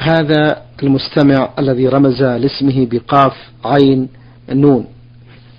هذا 0.02 0.62
المستمع 0.84 1.50
الذي 1.60 1.88
رمز 1.88 2.24
لاسمه 2.24 2.88
بقاف 2.92 3.34
عين 3.66 4.10
نون 4.50 4.86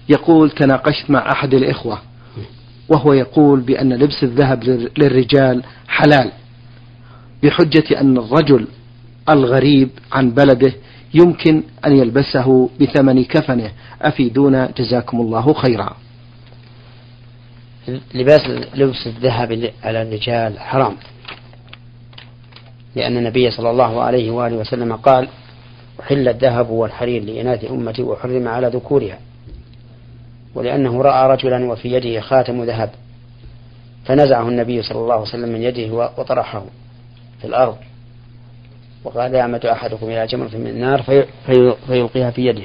يقول 0.09 0.51
تناقشت 0.51 1.11
مع 1.11 1.33
أحد 1.33 1.55
الإخوة 1.55 1.99
وهو 2.89 3.13
يقول 3.13 3.61
بأن 3.61 3.93
لبس 3.93 4.23
الذهب 4.23 4.65
للرجال 4.99 5.63
حلال 5.89 6.33
بحجة 7.43 8.01
أن 8.01 8.19
الرجل 8.19 8.67
الغريب 9.29 9.89
عن 10.13 10.31
بلده 10.31 10.73
يمكن 11.15 11.63
أن 11.87 11.97
يلبسه 11.97 12.71
بثمن 12.81 13.25
كفنه. 13.25 13.71
أفيدونا 14.03 14.73
جزاكم 14.79 15.21
الله 15.21 15.53
خيرا. 15.53 15.97
لباس 18.15 18.41
لبس 18.75 19.07
الذهب 19.07 19.71
على 19.85 20.03
الرجال 20.03 20.59
حرام. 20.59 20.97
لأن 22.97 23.17
النبي 23.17 23.51
صلى 23.51 23.71
الله 23.71 24.03
عليه 24.03 24.31
وآله 24.31 24.57
وسلم 24.57 24.97
قال 24.97 25.29
أحل 26.01 26.29
الذهب 26.29 26.71
والحرير 26.71 27.25
لإناث 27.25 27.65
أمتي 27.71 28.03
وحرم 28.03 28.49
على 28.49 28.67
ذكورها 28.67 29.19
ولأنه 30.55 31.03
رأى 31.03 31.29
رجلا 31.29 31.73
وفي 31.73 31.93
يده 31.93 32.21
خاتم 32.21 32.65
ذهب 32.65 32.91
فنزعه 34.05 34.49
النبي 34.49 34.83
صلى 34.83 34.99
الله 34.99 35.13
عليه 35.13 35.23
وسلم 35.23 35.49
من 35.49 35.63
يده 35.63 36.13
وطرحه 36.19 36.65
في 37.41 37.47
الأرض 37.47 37.77
وقال 39.05 39.35
يعمد 39.35 39.67
أحدكم 39.67 40.07
إلى 40.07 40.27
جمرة 40.27 40.57
من 40.57 40.67
النار 40.67 41.03
في 41.03 41.25
في 41.47 41.75
فيلقيها 41.87 42.31
في 42.31 42.47
يده 42.47 42.65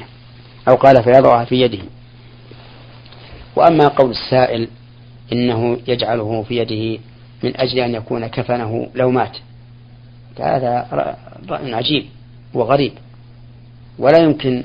أو 0.67 0.75
قال 0.75 1.03
فيضعها 1.03 1.45
في 1.45 1.61
يده. 1.61 1.83
وأما 3.55 3.87
قول 3.87 4.09
السائل 4.11 4.67
إنه 5.33 5.77
يجعله 5.87 6.43
في 6.43 6.57
يده 6.57 7.01
من 7.43 7.57
أجل 7.57 7.79
أن 7.79 7.95
يكون 7.95 8.27
كفنه 8.27 8.87
لو 8.95 9.11
مات. 9.11 9.37
فهذا 10.37 10.87
رأي 11.49 11.73
عجيب 11.73 12.05
وغريب. 12.53 12.91
ولا 13.99 14.17
يمكن 14.17 14.63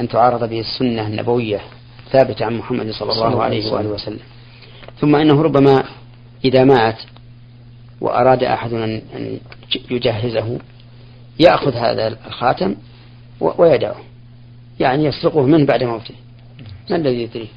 أن 0.00 0.08
تعارض 0.08 0.48
به 0.48 0.60
السنة 0.60 1.06
النبوية 1.06 1.60
ثابتة 2.10 2.44
عن 2.44 2.56
محمد 2.56 2.90
صلى 2.90 3.12
الله 3.12 3.42
عليه 3.42 3.72
وآله 3.72 3.88
وسلم. 3.88 4.20
ثم 5.00 5.16
إنه 5.16 5.42
ربما 5.42 5.84
إذا 6.44 6.64
مات 6.64 6.98
وأراد 8.00 8.42
أحد 8.44 8.72
أن 8.72 9.02
يجهزه 9.90 10.58
يأخذ 11.40 11.74
هذا 11.74 12.16
الخاتم 12.26 12.74
ويدعه 13.40 13.96
يعني 14.80 15.04
يسرقه 15.04 15.42
من 15.42 15.66
بعد 15.66 15.82
موته. 15.82 16.14
ما 16.90 16.96
الذي 16.96 17.22
يدريه؟ 17.22 17.48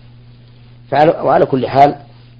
وعلى 0.94 1.46
كل 1.46 1.68
حال 1.68 1.96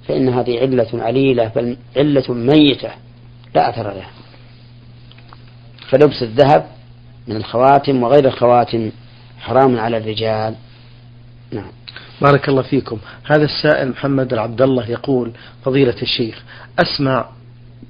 فإن 0.08 0.30
هذه 0.30 0.60
علة 0.60 0.88
عليلة 0.94 1.52
بل 1.56 1.78
علة 1.98 2.34
ميتة 2.34 2.90
لا 3.56 3.70
أثر 3.70 3.94
له 3.94 4.06
فلبس 5.89 6.24
الذهب 6.24 6.67
من 7.27 7.36
الخواتم 7.36 8.03
وغير 8.03 8.25
الخواتم 8.25 8.91
حرام 9.39 9.79
على 9.79 9.98
الرجال. 9.98 10.56
نعم. 11.51 11.72
بارك 12.22 12.50
الله 12.50 12.62
فيكم. 12.62 12.98
هذا 13.25 13.44
السائل 13.44 13.89
محمد 13.89 14.34
العبد 14.34 14.62
الله 14.62 14.89
يقول 14.89 15.32
فضيلة 15.65 16.01
الشيخ 16.01 16.44
أسمع 16.79 17.25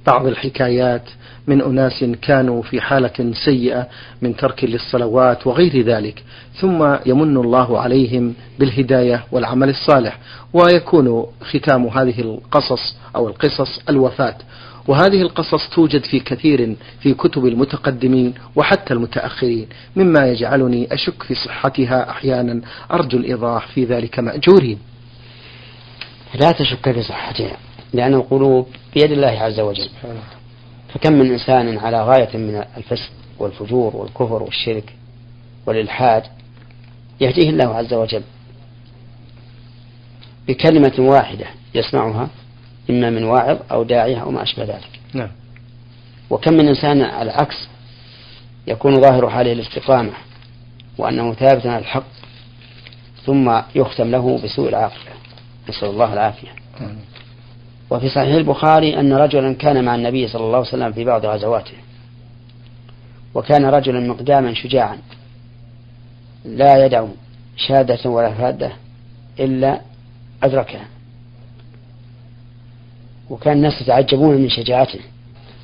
بعض 0.06 0.26
الحكايات 0.26 1.02
من 1.46 1.62
أناس 1.62 2.04
كانوا 2.22 2.62
في 2.62 2.80
حالة 2.80 3.32
سيئة 3.44 3.86
من 4.22 4.36
ترك 4.36 4.64
للصلوات 4.64 5.46
وغير 5.46 5.82
ذلك 5.82 6.24
ثم 6.60 6.96
يمن 7.06 7.36
الله 7.36 7.80
عليهم 7.80 8.34
بالهداية 8.58 9.24
والعمل 9.32 9.68
الصالح 9.68 10.18
ويكون 10.52 11.26
ختام 11.42 11.86
هذه 11.86 12.20
القصص 12.20 12.96
أو 13.16 13.28
القصص 13.28 13.80
الوفاة. 13.88 14.36
وهذه 14.88 15.22
القصص 15.22 15.68
توجد 15.68 16.04
في 16.04 16.20
كثير 16.20 16.76
في 17.00 17.14
كتب 17.14 17.46
المتقدمين 17.46 18.34
وحتى 18.56 18.94
المتأخرين 18.94 19.68
مما 19.96 20.26
يجعلني 20.26 20.94
أشك 20.94 21.22
في 21.22 21.34
صحتها 21.34 22.10
أحيانا 22.10 22.60
أرجو 22.92 23.18
الإيضاح 23.18 23.66
في 23.66 23.84
ذلك 23.84 24.18
مأجورين. 24.18 24.78
لا 26.34 26.52
تشك 26.52 26.92
في 26.92 27.02
صحتها. 27.02 27.67
لأن 27.92 28.14
القلوب 28.14 28.66
بيد 28.94 29.12
الله 29.12 29.28
عز 29.28 29.60
وجل. 29.60 29.88
فكم 30.94 31.12
من 31.12 31.32
إنسان 31.32 31.78
على 31.78 32.02
غاية 32.04 32.36
من 32.36 32.64
الفسق 32.76 33.10
والفجور 33.38 33.96
والكفر 33.96 34.42
والشرك 34.42 34.94
والإلحاد 35.66 36.22
يهديه 37.20 37.50
الله 37.50 37.74
عز 37.74 37.94
وجل 37.94 38.22
بكلمة 40.48 40.94
واحدة 40.98 41.46
يسمعها 41.74 42.28
إما 42.90 43.10
من 43.10 43.24
واعظ 43.24 43.58
أو 43.70 43.82
داعية 43.82 44.16
أو 44.22 44.30
ما 44.30 44.42
أشبه 44.42 44.64
ذلك. 44.64 45.00
نعم. 45.14 45.30
وكم 46.30 46.52
من 46.52 46.68
إنسان 46.68 47.02
على 47.02 47.30
العكس 47.30 47.68
يكون 48.66 49.00
ظاهر 49.00 49.30
حاله 49.30 49.52
الاستقامة 49.52 50.12
وأنه 50.98 51.34
ثابت 51.34 51.66
على 51.66 51.78
الحق 51.78 52.04
ثم 53.26 53.60
يختم 53.74 54.10
له 54.10 54.38
بسوء 54.44 54.68
العاقبة. 54.68 55.12
نسأل 55.68 55.88
الله 55.88 56.12
العافية. 56.12 56.48
وفي 57.90 58.08
صحيح 58.08 58.34
البخاري 58.34 59.00
أن 59.00 59.12
رجلا 59.12 59.54
كان 59.54 59.84
مع 59.84 59.94
النبي 59.94 60.28
صلى 60.28 60.44
الله 60.44 60.58
عليه 60.58 60.68
وسلم 60.68 60.92
في 60.92 61.04
بعض 61.04 61.26
غزواته. 61.26 61.76
وكان 63.34 63.66
رجلا 63.66 64.00
مقداما 64.00 64.54
شجاعا. 64.54 64.98
لا 66.44 66.86
يدع 66.86 67.06
شادة 67.56 68.10
ولا 68.10 68.34
فادة 68.34 68.72
إلا 69.40 69.80
أدركها. 70.42 70.86
وكان 73.30 73.56
الناس 73.56 73.82
يتعجبون 73.82 74.36
من 74.36 74.48
شجاعته. 74.48 75.00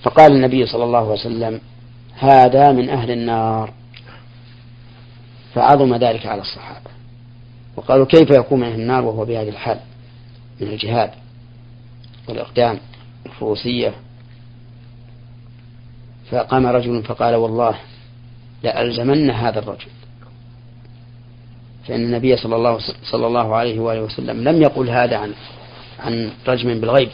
فقال 0.03 0.33
النبي 0.33 0.67
صلى 0.67 0.85
الله 0.85 0.99
عليه 0.99 1.21
وسلم 1.21 1.61
هذا 2.19 2.73
من 2.73 2.89
أهل 2.89 3.11
النار. 3.11 3.73
فعظم 5.55 5.95
ذلك 5.95 6.27
على 6.27 6.41
الصحابة. 6.41 6.91
وقالوا 7.77 8.07
كيف 8.07 8.31
يكون 8.31 8.61
من 8.61 8.75
النار 8.75 9.05
وهو 9.05 9.25
بهذه 9.25 9.49
الحال 9.49 9.79
من 10.61 10.69
الجهاد؟ 10.69 11.11
والإقدام 12.29 12.79
والفروسية 13.25 13.95
فقام 16.31 16.67
رجل 16.67 17.03
فقال 17.03 17.35
والله 17.35 17.79
لألزمن 18.63 19.31
هذا 19.31 19.59
الرجل. 19.59 19.89
فإن 21.89 22.01
النبي 22.01 22.37
صلى 22.37 22.57
الله 22.57 22.79
صلى 23.03 23.27
الله 23.27 23.55
عليه 23.57 23.81
وآله 23.81 24.01
وسلم 24.01 24.49
لم 24.49 24.63
يقل 24.63 24.91
هذا 24.91 25.17
عن 25.17 25.35
عن 26.01 26.31
رجم 26.49 26.81
بالغيب 26.81 27.09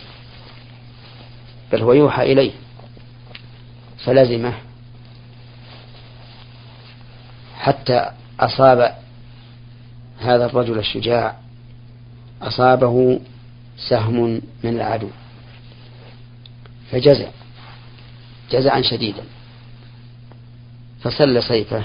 بل 1.72 1.82
هو 1.82 1.92
يوحى 1.92 2.32
إليه. 2.32 2.52
فلزمه 4.04 4.54
حتى 7.58 8.10
أصاب 8.40 8.94
هذا 10.18 10.46
الرجل 10.46 10.78
الشجاع 10.78 11.36
أصابه 12.42 13.20
سهم 13.88 14.42
من 14.64 14.76
العدو. 14.76 15.08
فجزع 16.90 17.28
جزعا 18.50 18.82
شديدا. 18.82 19.24
فسل 21.02 21.42
سيفه 21.42 21.84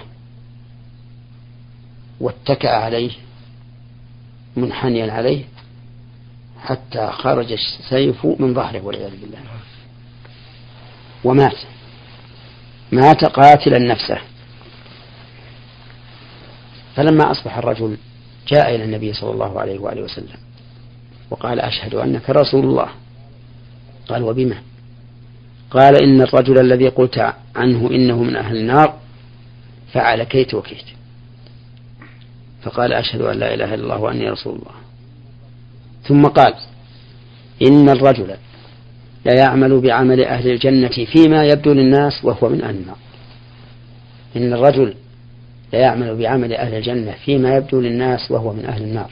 واتكأ 2.20 2.70
عليه 2.70 3.12
منحنيا 4.56 5.12
عليه 5.12 5.44
حتى 6.62 7.12
خرج 7.12 7.52
السيف 7.52 8.26
من 8.26 8.54
ظهره 8.54 8.82
والعياذ 8.82 9.22
بالله. 9.22 9.40
ومات. 11.24 11.58
مات 12.92 13.26
قاتلا 13.26 13.80
نفسه. 13.80 14.18
فلما 16.96 17.32
أصبح 17.32 17.58
الرجل 17.58 17.98
جاء 18.48 18.76
إلى 18.76 18.84
النبي 18.84 19.14
صلى 19.14 19.32
الله 19.32 19.60
عليه 19.60 19.80
وآله 19.80 20.02
وسلم. 20.02 20.38
وقال 21.32 21.60
أشهد 21.60 21.96
أنك 21.96 22.30
رسول 22.30 22.66
الله. 22.66 22.88
قال 24.08 24.24
وبما؟ 24.24 24.58
قال 25.72 26.04
إن 26.04 26.22
الرجل 26.22 26.60
الذي 26.60 26.88
قلت 26.88 27.34
عنه 27.56 27.92
إنه 27.92 28.24
من 28.24 28.36
أهل 28.36 28.58
النار 28.58 28.94
فعل 29.94 30.24
كيت 30.24 30.54
وكيت. 30.54 30.86
فقال 32.62 32.94
أشهد 32.94 33.22
أن 33.22 33.40
لا 33.40 33.54
إله 33.54 33.74
إلا 33.74 33.84
الله 33.84 34.00
وأني 34.00 34.30
رسول 34.30 34.56
الله. 34.56 34.76
ثم 36.04 36.26
قال 36.26 36.54
إن 37.68 37.90
الرجل 37.90 38.36
لا 39.26 39.34
يعمل 39.34 39.80
بعمل 39.80 40.24
أهل 40.24 40.52
الجنة 40.52 41.06
فيما 41.14 41.46
يبدو 41.46 41.74
للناس 41.74 42.26
وهو 42.26 42.50
من 42.50 42.64
أهل 42.64 42.76
النار. 42.76 42.98
إن 44.36 44.54
الرجل 44.54 44.94
لا 45.74 45.80
يعمل 45.80 46.16
بعمل 46.16 46.54
أهل 46.54 46.74
الجنة 46.74 47.12
فيما 47.26 47.56
يبدو 47.56 47.82
للناس 47.82 48.32
وهو 48.32 48.54
من 48.54 48.66
أهل 48.66 48.84
النار. 48.84 49.10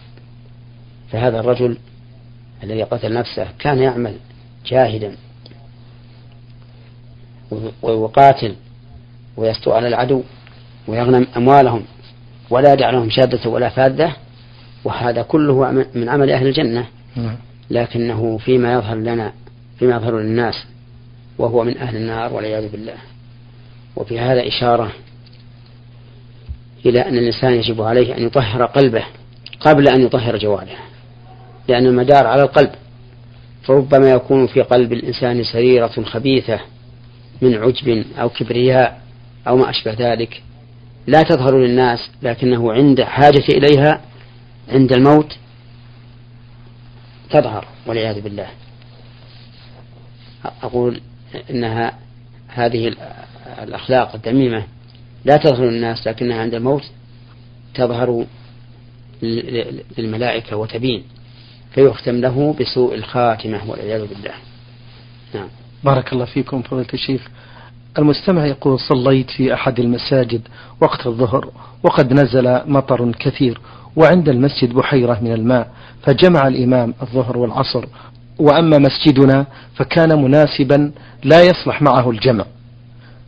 فهذا 1.11 1.39
الرجل 1.39 1.77
الذي 2.63 2.83
قتل 2.83 3.13
نفسه 3.13 3.47
كان 3.59 3.79
يعمل 3.79 4.15
جاهدا 4.65 5.15
ويقاتل 7.81 8.55
ويستو 9.37 9.71
على 9.71 9.87
العدو 9.87 10.23
ويغنم 10.87 11.27
أموالهم 11.37 11.83
ولا 12.49 12.73
يدع 12.73 12.89
لهم 12.89 13.09
شادة 13.09 13.49
ولا 13.49 13.69
فادة 13.69 14.15
وهذا 14.83 15.21
كله 15.21 15.71
من 15.95 16.09
عمل 16.09 16.31
أهل 16.31 16.47
الجنة. 16.47 16.85
نعم. 17.15 17.35
لكنه 17.69 18.37
فيما 18.37 18.73
يظهر 18.73 18.95
لنا 18.95 19.33
فيما 19.79 19.95
يظهر 19.95 20.19
للناس 20.19 20.65
وهو 21.37 21.63
من 21.63 21.77
أهل 21.77 21.95
النار 21.95 22.33
والعياذ 22.33 22.71
بالله. 22.71 22.95
وفي 23.95 24.19
هذا 24.19 24.47
إشارة 24.47 24.91
إلى 26.85 26.99
أن 26.99 27.17
الإنسان 27.17 27.53
يجب 27.53 27.81
عليه 27.81 28.17
أن 28.17 28.23
يطهر 28.23 28.65
قلبه 28.65 29.03
قبل 29.59 29.87
أن 29.87 30.01
يطهر 30.01 30.37
جوارحه 30.37 30.92
لأن 31.67 31.85
المدار 31.85 32.27
على 32.27 32.41
القلب. 32.41 32.71
فربما 33.63 34.09
يكون 34.09 34.47
في 34.47 34.61
قلب 34.61 34.93
الإنسان 34.93 35.43
سريرة 35.43 36.03
خبيثة 36.03 36.59
من 37.41 37.55
عجب 37.55 38.05
أو 38.17 38.29
كبرياء 38.29 39.01
أو 39.47 39.57
ما 39.57 39.69
أشبه 39.69 39.93
ذلك. 39.93 40.43
لا 41.07 41.21
تظهر 41.21 41.57
للناس 41.57 41.99
لكنه 42.21 42.73
عند 42.73 43.01
حاجة 43.01 43.43
إليها 43.49 44.01
عند 44.69 44.93
الموت 44.93 45.37
تظهر 47.29 47.67
والعياذ 47.85 48.21
بالله. 48.21 48.47
أقول 50.63 51.01
إنها 51.49 51.99
هذه 52.47 52.95
الأخلاق 53.63 54.15
الذميمة 54.15 54.63
لا 55.25 55.37
تظهر 55.37 55.65
للناس 55.65 56.07
لكنها 56.07 56.41
عند 56.41 56.53
الموت 56.53 56.83
تظهر 57.75 58.25
للملائكة 59.97 60.57
وتبين. 60.57 61.03
فيختم 61.75 62.15
له 62.15 62.55
بسوء 62.59 62.95
الخاتمة 62.95 63.59
والعياذ 63.67 64.07
بالله. 64.07 64.33
نعم. 65.35 65.47
بارك 65.83 66.13
الله 66.13 66.25
فيكم 66.25 66.61
فضيلة 66.61 66.87
الشيخ. 66.93 67.27
المستمع 67.97 68.45
يقول 68.45 68.79
صليت 68.79 69.29
في 69.31 69.53
أحد 69.53 69.79
المساجد 69.79 70.41
وقت 70.81 71.07
الظهر 71.07 71.49
وقد 71.83 72.13
نزل 72.13 72.61
مطر 72.65 73.11
كثير 73.11 73.59
وعند 73.95 74.29
المسجد 74.29 74.73
بحيرة 74.73 75.19
من 75.21 75.33
الماء 75.33 75.71
فجمع 76.03 76.47
الإمام 76.47 76.93
الظهر 77.01 77.37
والعصر. 77.37 77.85
وأما 78.39 78.77
مسجدنا 78.77 79.45
فكان 79.75 80.23
مناسبا 80.23 80.91
لا 81.23 81.43
يصلح 81.43 81.81
معه 81.81 82.09
الجمع. 82.09 82.45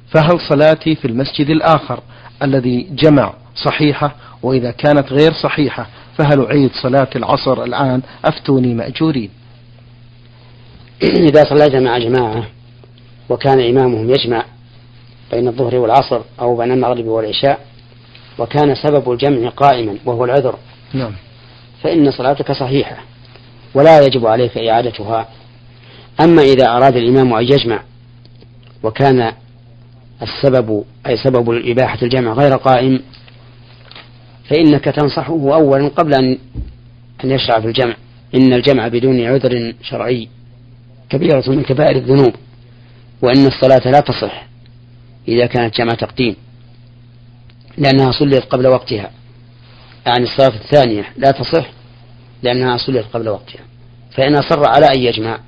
فهل 0.09 0.39
صلاتي 0.49 0.95
في 0.95 1.05
المسجد 1.05 1.49
الآخر 1.49 1.99
الذي 2.43 2.87
جمع 2.91 3.33
صحيحة 3.55 4.15
وإذا 4.43 4.71
كانت 4.71 5.11
غير 5.11 5.33
صحيحة 5.33 5.87
فهل 6.17 6.45
أعيد 6.45 6.71
صلاة 6.81 7.09
العصر 7.15 7.63
الآن؟ 7.63 8.01
أفتوني 8.25 8.73
مأجورين. 8.73 9.29
إذا 11.03 11.43
صليت 11.43 11.75
مع 11.75 11.97
جماعة 11.97 12.43
وكان 13.29 13.59
إمامهم 13.59 14.09
يجمع 14.09 14.45
بين 15.31 15.47
الظهر 15.47 15.75
والعصر 15.75 16.21
أو 16.39 16.57
بين 16.57 16.71
المغرب 16.71 17.05
والعشاء 17.05 17.59
وكان 18.37 18.75
سبب 18.75 19.11
الجمع 19.11 19.49
قائما 19.49 19.97
وهو 20.05 20.25
العذر 20.25 20.55
نعم. 20.93 21.11
فإن 21.83 22.11
صلاتك 22.11 22.51
صحيحة 22.51 22.97
ولا 23.73 24.01
يجب 24.01 24.25
عليك 24.25 24.57
إعادتها. 24.57 25.27
أما 26.21 26.41
إذا 26.41 26.67
أراد 26.67 26.95
الإمام 26.95 27.33
أن 27.33 27.43
يجمع 27.43 27.83
وكان 28.83 29.31
السبب 30.21 30.83
أي 31.07 31.17
سبب 31.17 31.61
إباحة 31.65 31.97
الجمع 32.03 32.33
غير 32.33 32.55
قائم 32.55 33.01
فإنك 34.49 34.85
تنصحه 34.85 35.33
أولا 35.33 35.87
قبل 35.87 36.13
أن 36.13 36.37
أن 37.23 37.31
يشرع 37.31 37.59
في 37.59 37.67
الجمع. 37.67 37.95
إن 38.35 38.53
الجمع 38.53 38.87
بدون 38.87 39.25
عذر 39.25 39.73
شرعي 39.81 40.29
كبيرة 41.09 41.43
من 41.47 41.63
كبائر 41.63 41.95
الذنوب 41.95 42.33
وإن 43.21 43.45
الصلاة 43.45 43.91
لا 43.91 43.99
تصح 43.99 44.47
إذا 45.27 45.45
كانت 45.45 45.77
جمع 45.77 45.93
تقديم 45.93 46.35
لأنها 47.77 48.11
صليت 48.11 48.43
قبل 48.43 48.67
وقتها. 48.67 49.11
يعني 50.05 50.23
الصلاة 50.23 50.55
الثانية 50.55 51.05
لا 51.17 51.31
تصح 51.31 51.69
لأنها 52.43 52.77
صليت 52.77 53.05
قبل 53.13 53.29
وقتها. 53.29 53.61
فإن 54.11 54.35
أصر 54.35 54.67
على 54.67 54.85
أن 54.95 54.99
يجمع 54.99 55.39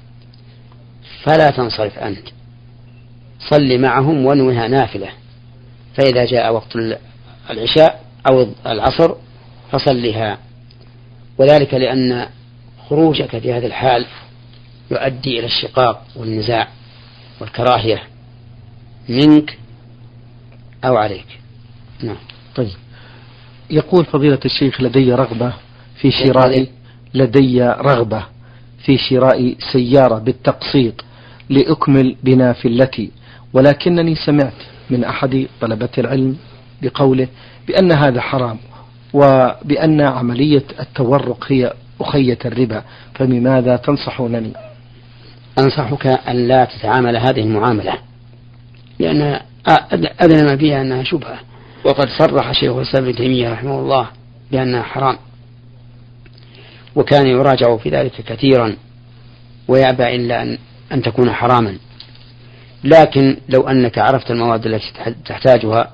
فلا 1.23 1.49
تنصرف 1.49 1.99
أنت. 1.99 2.27
صل 3.49 3.81
معهم 3.81 4.25
وانوها 4.25 4.67
نافلة. 4.67 5.09
فإذا 5.97 6.25
جاء 6.25 6.53
وقت 6.53 6.75
العشاء 7.49 8.06
أو 8.29 8.47
العصر 8.65 9.15
فصلها. 9.71 10.37
وذلك 11.37 11.73
لأن 11.73 12.27
خروجك 12.89 13.37
في 13.37 13.53
هذه 13.53 13.65
الحال 13.65 14.05
يؤدي 14.91 15.39
إلى 15.39 15.45
الشقاق 15.45 16.03
والنزاع 16.15 16.67
والكراهية 17.41 18.03
منك 19.09 19.57
أو 20.85 20.97
عليك. 20.97 21.39
نعم. 22.03 22.17
طيب. 22.55 22.75
يقول 23.69 24.05
فضيلة 24.05 24.39
الشيخ 24.45 24.81
لدي 24.81 25.13
رغبة 25.13 25.53
في 26.01 26.11
شراء 26.11 26.67
لدي 27.13 27.61
رغبة 27.63 28.23
في 28.85 28.97
شراء 28.97 29.55
سيارة 29.71 30.19
بالتقسيط 30.19 30.93
لأكمل 31.49 32.15
بنافلتي 32.23 33.11
ولكنني 33.53 34.15
سمعت 34.15 34.53
من 34.89 35.03
أحد 35.03 35.47
طلبة 35.61 35.89
العلم 35.97 36.37
بقوله 36.81 37.27
بأن 37.67 37.91
هذا 37.91 38.21
حرام 38.21 38.57
وبأن 39.13 40.01
عملية 40.01 40.63
التورق 40.79 41.45
هي 41.47 41.73
أخية 42.01 42.37
الربا. 42.45 42.83
فبماذا 43.15 43.75
تنصحونني؟ 43.75 44.53
أنصحك 45.59 46.07
أن 46.07 46.47
لا 46.47 46.65
تتعامل 46.65 47.17
هذه 47.17 47.39
المعاملة 47.39 47.93
لأن 48.99 49.39
أدنى 50.19 50.43
ما 50.43 50.57
فيها 50.57 50.81
أنها 50.81 51.03
شبهة. 51.03 51.39
وقد 51.85 52.07
صرح 52.19 52.51
شيخ 52.51 52.75
الإسلام 52.75 53.03
ابن 53.03 53.15
تيمية 53.15 53.49
رحمه 53.53 53.79
الله 53.79 54.07
بأنها 54.51 54.83
حرام 54.83 55.17
وكان 56.95 57.27
يراجع 57.27 57.77
في 57.77 57.89
ذلك 57.89 58.11
كثيرا 58.11 58.75
ويأبى 59.67 60.15
إلا 60.15 60.41
أن, 60.41 60.57
أن 60.91 61.01
تكون 61.01 61.31
حراما. 61.31 61.77
لكن 62.83 63.37
لو 63.49 63.61
أنك 63.61 63.97
عرفت 63.97 64.31
المواد 64.31 64.65
التي 64.65 64.93
تحتاجها 65.25 65.91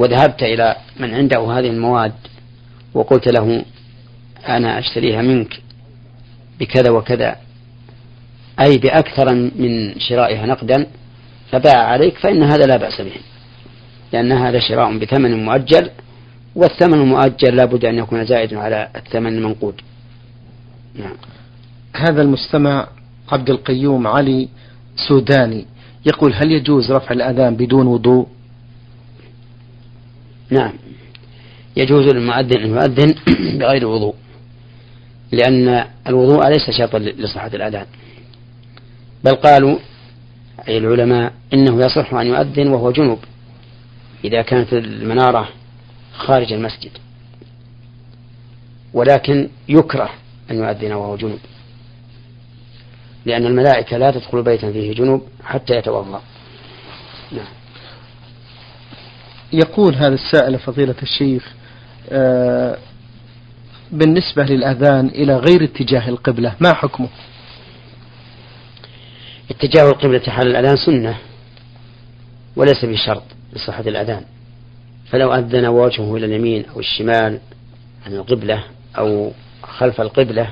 وذهبت 0.00 0.42
إلى 0.42 0.76
من 1.00 1.14
عنده 1.14 1.38
هذه 1.38 1.66
المواد 1.66 2.12
وقلت 2.94 3.28
له 3.28 3.64
أنا 4.48 4.78
أشتريها 4.78 5.22
منك 5.22 5.60
بكذا 6.60 6.90
وكذا 6.90 7.36
أي 8.60 8.78
بأكثر 8.78 9.34
من 9.34 10.00
شرائها 10.00 10.46
نقدا 10.46 10.86
فباع 11.50 11.78
عليك 11.78 12.18
فإن 12.18 12.42
هذا 12.42 12.66
لا 12.66 12.76
بأس 12.76 13.00
به 13.00 13.12
لأن 14.12 14.32
هذا 14.32 14.58
شراء 14.60 14.98
بثمن 14.98 15.44
مؤجل 15.44 15.90
والثمن 16.54 16.94
المؤجل 16.94 17.56
لابد 17.56 17.84
أن 17.84 17.98
يكون 17.98 18.24
زائد 18.24 18.54
على 18.54 18.88
الثمن 18.96 19.38
المنقود 19.38 19.80
نعم. 20.94 21.16
هذا 21.96 22.22
المستمع 22.22 22.88
عبد 23.32 23.50
القيوم 23.50 24.06
علي 24.06 24.48
سوداني 25.08 25.66
يقول 26.06 26.34
هل 26.34 26.52
يجوز 26.52 26.92
رفع 26.92 27.12
الأذان 27.12 27.56
بدون 27.56 27.86
وضوء 27.86 28.26
نعم. 30.50 30.72
يجوز 31.76 32.04
للمؤذن 32.04 32.60
أن 32.60 32.70
يؤذن 32.70 33.14
بغير 33.58 33.86
وضوء 33.86 34.14
لأن 35.32 35.84
الوضوء 36.06 36.48
ليس 36.48 36.70
شرطا 36.70 36.98
لصحة 36.98 37.46
الأذان. 37.46 37.86
بل 39.24 39.34
قالوا 39.34 39.78
أي 40.68 40.78
العلماء 40.78 41.32
إنه 41.52 41.84
يصح 41.84 42.14
أن 42.14 42.26
يؤذن 42.26 42.68
وهو 42.68 42.90
جنب 42.90 43.18
إذا 44.24 44.42
كانت 44.42 44.72
المنارة 44.72 45.48
خارج 46.12 46.52
المسجد. 46.52 46.90
ولكن 48.94 49.48
يكره 49.68 50.10
أن 50.50 50.56
يؤذن 50.56 50.92
وهو 50.92 51.16
جنب 51.16 51.38
لأن 53.26 53.46
الملائكة 53.46 53.96
لا 53.96 54.10
تدخل 54.10 54.42
بيتا 54.42 54.72
فيه 54.72 54.94
جنوب 54.94 55.22
حتى 55.44 55.76
يتوضأ. 55.76 56.22
نعم. 57.32 57.59
يقول 59.52 59.94
هذا 59.94 60.14
السائل 60.14 60.58
فضيلة 60.58 60.94
الشيخ 61.02 61.52
آه 62.10 62.76
بالنسبة 63.92 64.44
للأذان 64.44 65.06
إلى 65.06 65.36
غير 65.36 65.64
اتجاه 65.64 66.08
القبلة 66.08 66.54
ما 66.60 66.74
حكمه؟ 66.74 67.08
اتجاه 69.50 69.88
القبلة 69.90 70.20
حال 70.20 70.48
الأذان 70.48 70.76
سنة 70.76 71.16
وليس 72.56 72.84
بشرط 72.84 73.22
لصحة 73.52 73.80
الأذان. 73.80 74.24
فلو 75.10 75.34
أذن 75.34 75.66
وجهه 75.66 76.16
إلى 76.16 76.26
اليمين 76.26 76.64
أو 76.74 76.80
الشمال 76.80 77.40
عن 78.06 78.12
القبلة 78.12 78.64
أو 78.98 79.32
خلف 79.62 80.00
القبلة 80.00 80.50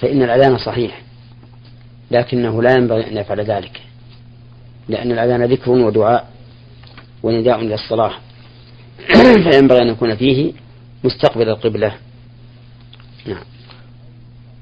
فإن 0.00 0.22
الأذان 0.22 0.58
صحيح 0.58 1.02
لكنه 2.10 2.62
لا 2.62 2.72
ينبغي 2.72 3.06
أن 3.10 3.16
يفعل 3.16 3.40
ذلك 3.40 3.80
لأن 4.88 5.12
الأذان 5.12 5.44
ذكر 5.44 5.70
ودعاء. 5.70 6.28
ونداء 7.22 7.60
للصلاة 7.60 8.12
فينبغي 9.50 9.82
أن 9.82 9.88
يكون 9.88 10.16
فيه 10.16 10.52
مستقبل 11.04 11.48
القبلة. 11.48 11.94
نعم. 13.26 13.44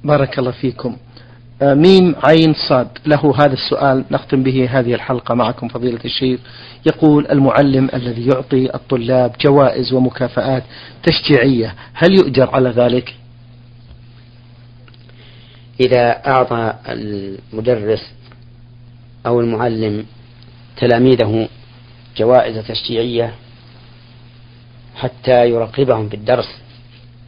بارك 0.04 0.38
الله 0.38 0.50
فيكم. 0.50 0.96
آه، 1.62 1.74
ميم 1.74 2.14
عين 2.24 2.54
صاد 2.68 2.88
له 3.06 3.34
هذا 3.36 3.52
السؤال 3.52 4.04
نختم 4.10 4.42
به 4.42 4.68
هذه 4.70 4.94
الحلقة 4.94 5.34
معكم 5.34 5.68
فضيلة 5.68 6.00
الشيخ. 6.04 6.40
يقول 6.86 7.26
المعلم 7.26 7.90
الذي 7.94 8.26
يعطي 8.26 8.74
الطلاب 8.74 9.32
جوائز 9.40 9.92
ومكافآت 9.92 10.62
تشجيعية 11.02 11.74
هل 11.94 12.14
يؤجر 12.14 12.50
على 12.50 12.70
ذلك؟ 12.70 13.14
إذا 15.80 16.10
أعطى 16.26 16.74
المدرس 16.88 18.12
أو 19.26 19.40
المعلم 19.40 20.06
تلاميذه 20.76 21.48
جوائز 22.16 22.66
تشجيعية 22.66 23.34
حتى 24.96 25.50
يرقبهم 25.50 26.08
في 26.08 26.16
الدرس 26.16 26.48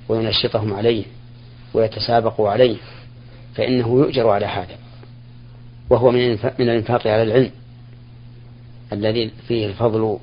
وينشطهم 0.09 0.75
عليه 0.75 1.05
ويتسابقوا 1.75 2.51
عليه 2.51 2.77
فإنه 3.55 3.89
يؤجر 3.89 4.29
على 4.29 4.47
هذا 4.47 4.77
وهو 5.91 6.11
من 6.11 6.31
من 6.31 6.69
الإنفاق 6.69 7.07
على 7.07 7.23
العلم 7.23 7.51
الذي 8.93 9.31
فيه 9.49 9.67
الفضل 9.67 10.19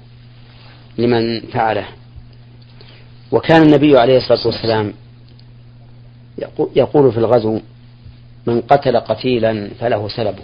لمن 0.98 1.42
فعله. 1.42 1.88
وكان 3.32 3.62
النبي 3.62 3.98
عليه 3.98 4.18
الصلاة 4.18 4.48
والسلام 4.48 4.94
يقول 6.76 7.12
في 7.12 7.18
الغزو 7.18 7.60
من 8.46 8.62
قتل 8.62 8.98
قتيلا 8.98 9.70
فله 9.80 10.08
سلبه. 10.10 10.44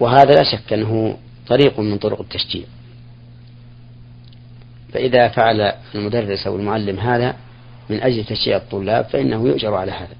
وهذا 0.00 0.34
لا 0.34 0.42
شك 0.42 0.72
أنه 0.72 1.16
طريق 1.48 1.80
من 1.80 1.98
طرق 1.98 2.20
التشجيع. 2.20 2.64
فإذا 4.92 5.28
فعل 5.28 5.72
المدرس 5.94 6.46
أو 6.46 6.56
المعلم 6.56 6.98
هذا 6.98 7.36
من 7.90 8.02
أجل 8.02 8.24
تشجيع 8.24 8.56
الطلاب 8.56 9.04
فإنه 9.04 9.48
يؤجر 9.48 9.74
على 9.74 9.92
هذا 9.92 10.16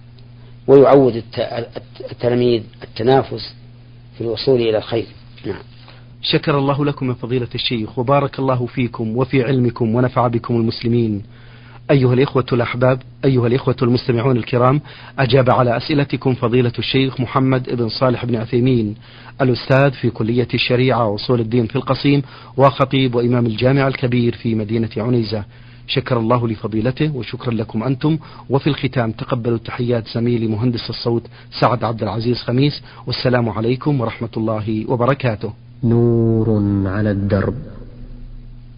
ويعود 0.67 1.23
التلاميذ 2.11 2.63
التنافس 2.83 3.55
في 4.15 4.21
الوصول 4.21 4.61
إلى 4.61 4.79
الخير. 4.79 5.07
نعم. 5.47 5.63
شكر 6.23 6.59
الله 6.59 6.85
لكم 6.85 7.09
يا 7.09 7.15
فضيلة 7.15 7.49
الشيخ 7.55 7.99
وبارك 7.99 8.39
الله 8.39 8.67
فيكم 8.67 9.17
وفي 9.17 9.43
علمكم 9.43 9.95
ونفع 9.95 10.27
بكم 10.27 10.57
المسلمين. 10.57 11.23
أيها 11.90 12.14
الإخوة 12.14 12.47
الأحباب 12.53 12.99
أيها 13.25 13.47
الإخوة 13.47 13.77
المستمعون 13.83 14.37
الكرام 14.37 14.81
أجاب 15.18 15.51
على 15.51 15.77
أسئلتكم 15.77 16.35
فضيلة 16.35 16.73
الشيخ 16.79 17.21
محمد 17.21 17.77
بن 17.77 17.88
صالح 17.88 18.25
بن 18.25 18.37
عثيمين 18.37 18.95
الأستاذ 19.40 19.90
في 19.90 20.11
كلية 20.11 20.49
الشريعة 20.55 21.09
وأصول 21.09 21.40
الدين 21.40 21.66
في 21.66 21.77
القصيم 21.77 22.23
وخطيب 22.57 23.14
وإمام 23.14 23.47
الجامع 23.47 23.88
الكبير 23.88 24.35
في 24.35 24.55
مدينة 24.55 24.88
عنيزة. 24.97 25.45
شكر 25.87 26.18
الله 26.18 26.49
لفضيلته 26.49 27.16
وشكرا 27.16 27.55
لكم 27.55 27.83
أنتم. 27.83 28.18
وفي 28.51 28.66
الختام 28.66 29.12
تقبلوا 29.12 29.59
تحيات 29.59 30.09
زميلي 30.14 30.47
مهندس 30.47 30.90
الصوت 30.90 31.23
سعد 31.61 31.85
عبد 31.85 32.03
العزيز 32.03 32.37
خميس 32.37 32.83
والسلام 33.07 33.49
عليكم 33.49 34.01
ورحمة 34.01 34.29
الله 34.37 34.85
وبركاته. 34.88 35.53
نور 35.85 36.62
على 36.87 37.11
الدرب. 37.11 37.55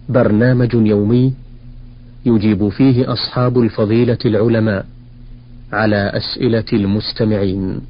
برنامج 0.08 0.74
يومي 0.74 1.43
يجيب 2.26 2.68
فيه 2.68 3.12
أصحاب 3.12 3.58
الفضيلة 3.58 4.18
العلماء 4.24 4.86
على 5.72 5.96
أسئلة 6.14 6.64
المستمعين. 6.72 7.80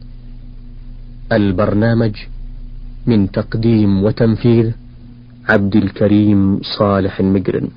البرنامج 1.33 2.15
من 3.07 3.31
تقديم 3.31 4.03
وتنفيذ 4.05 4.71
عبد 5.49 5.77
الكريم 5.77 6.61
صالح 6.79 7.21
المقرن 7.21 7.69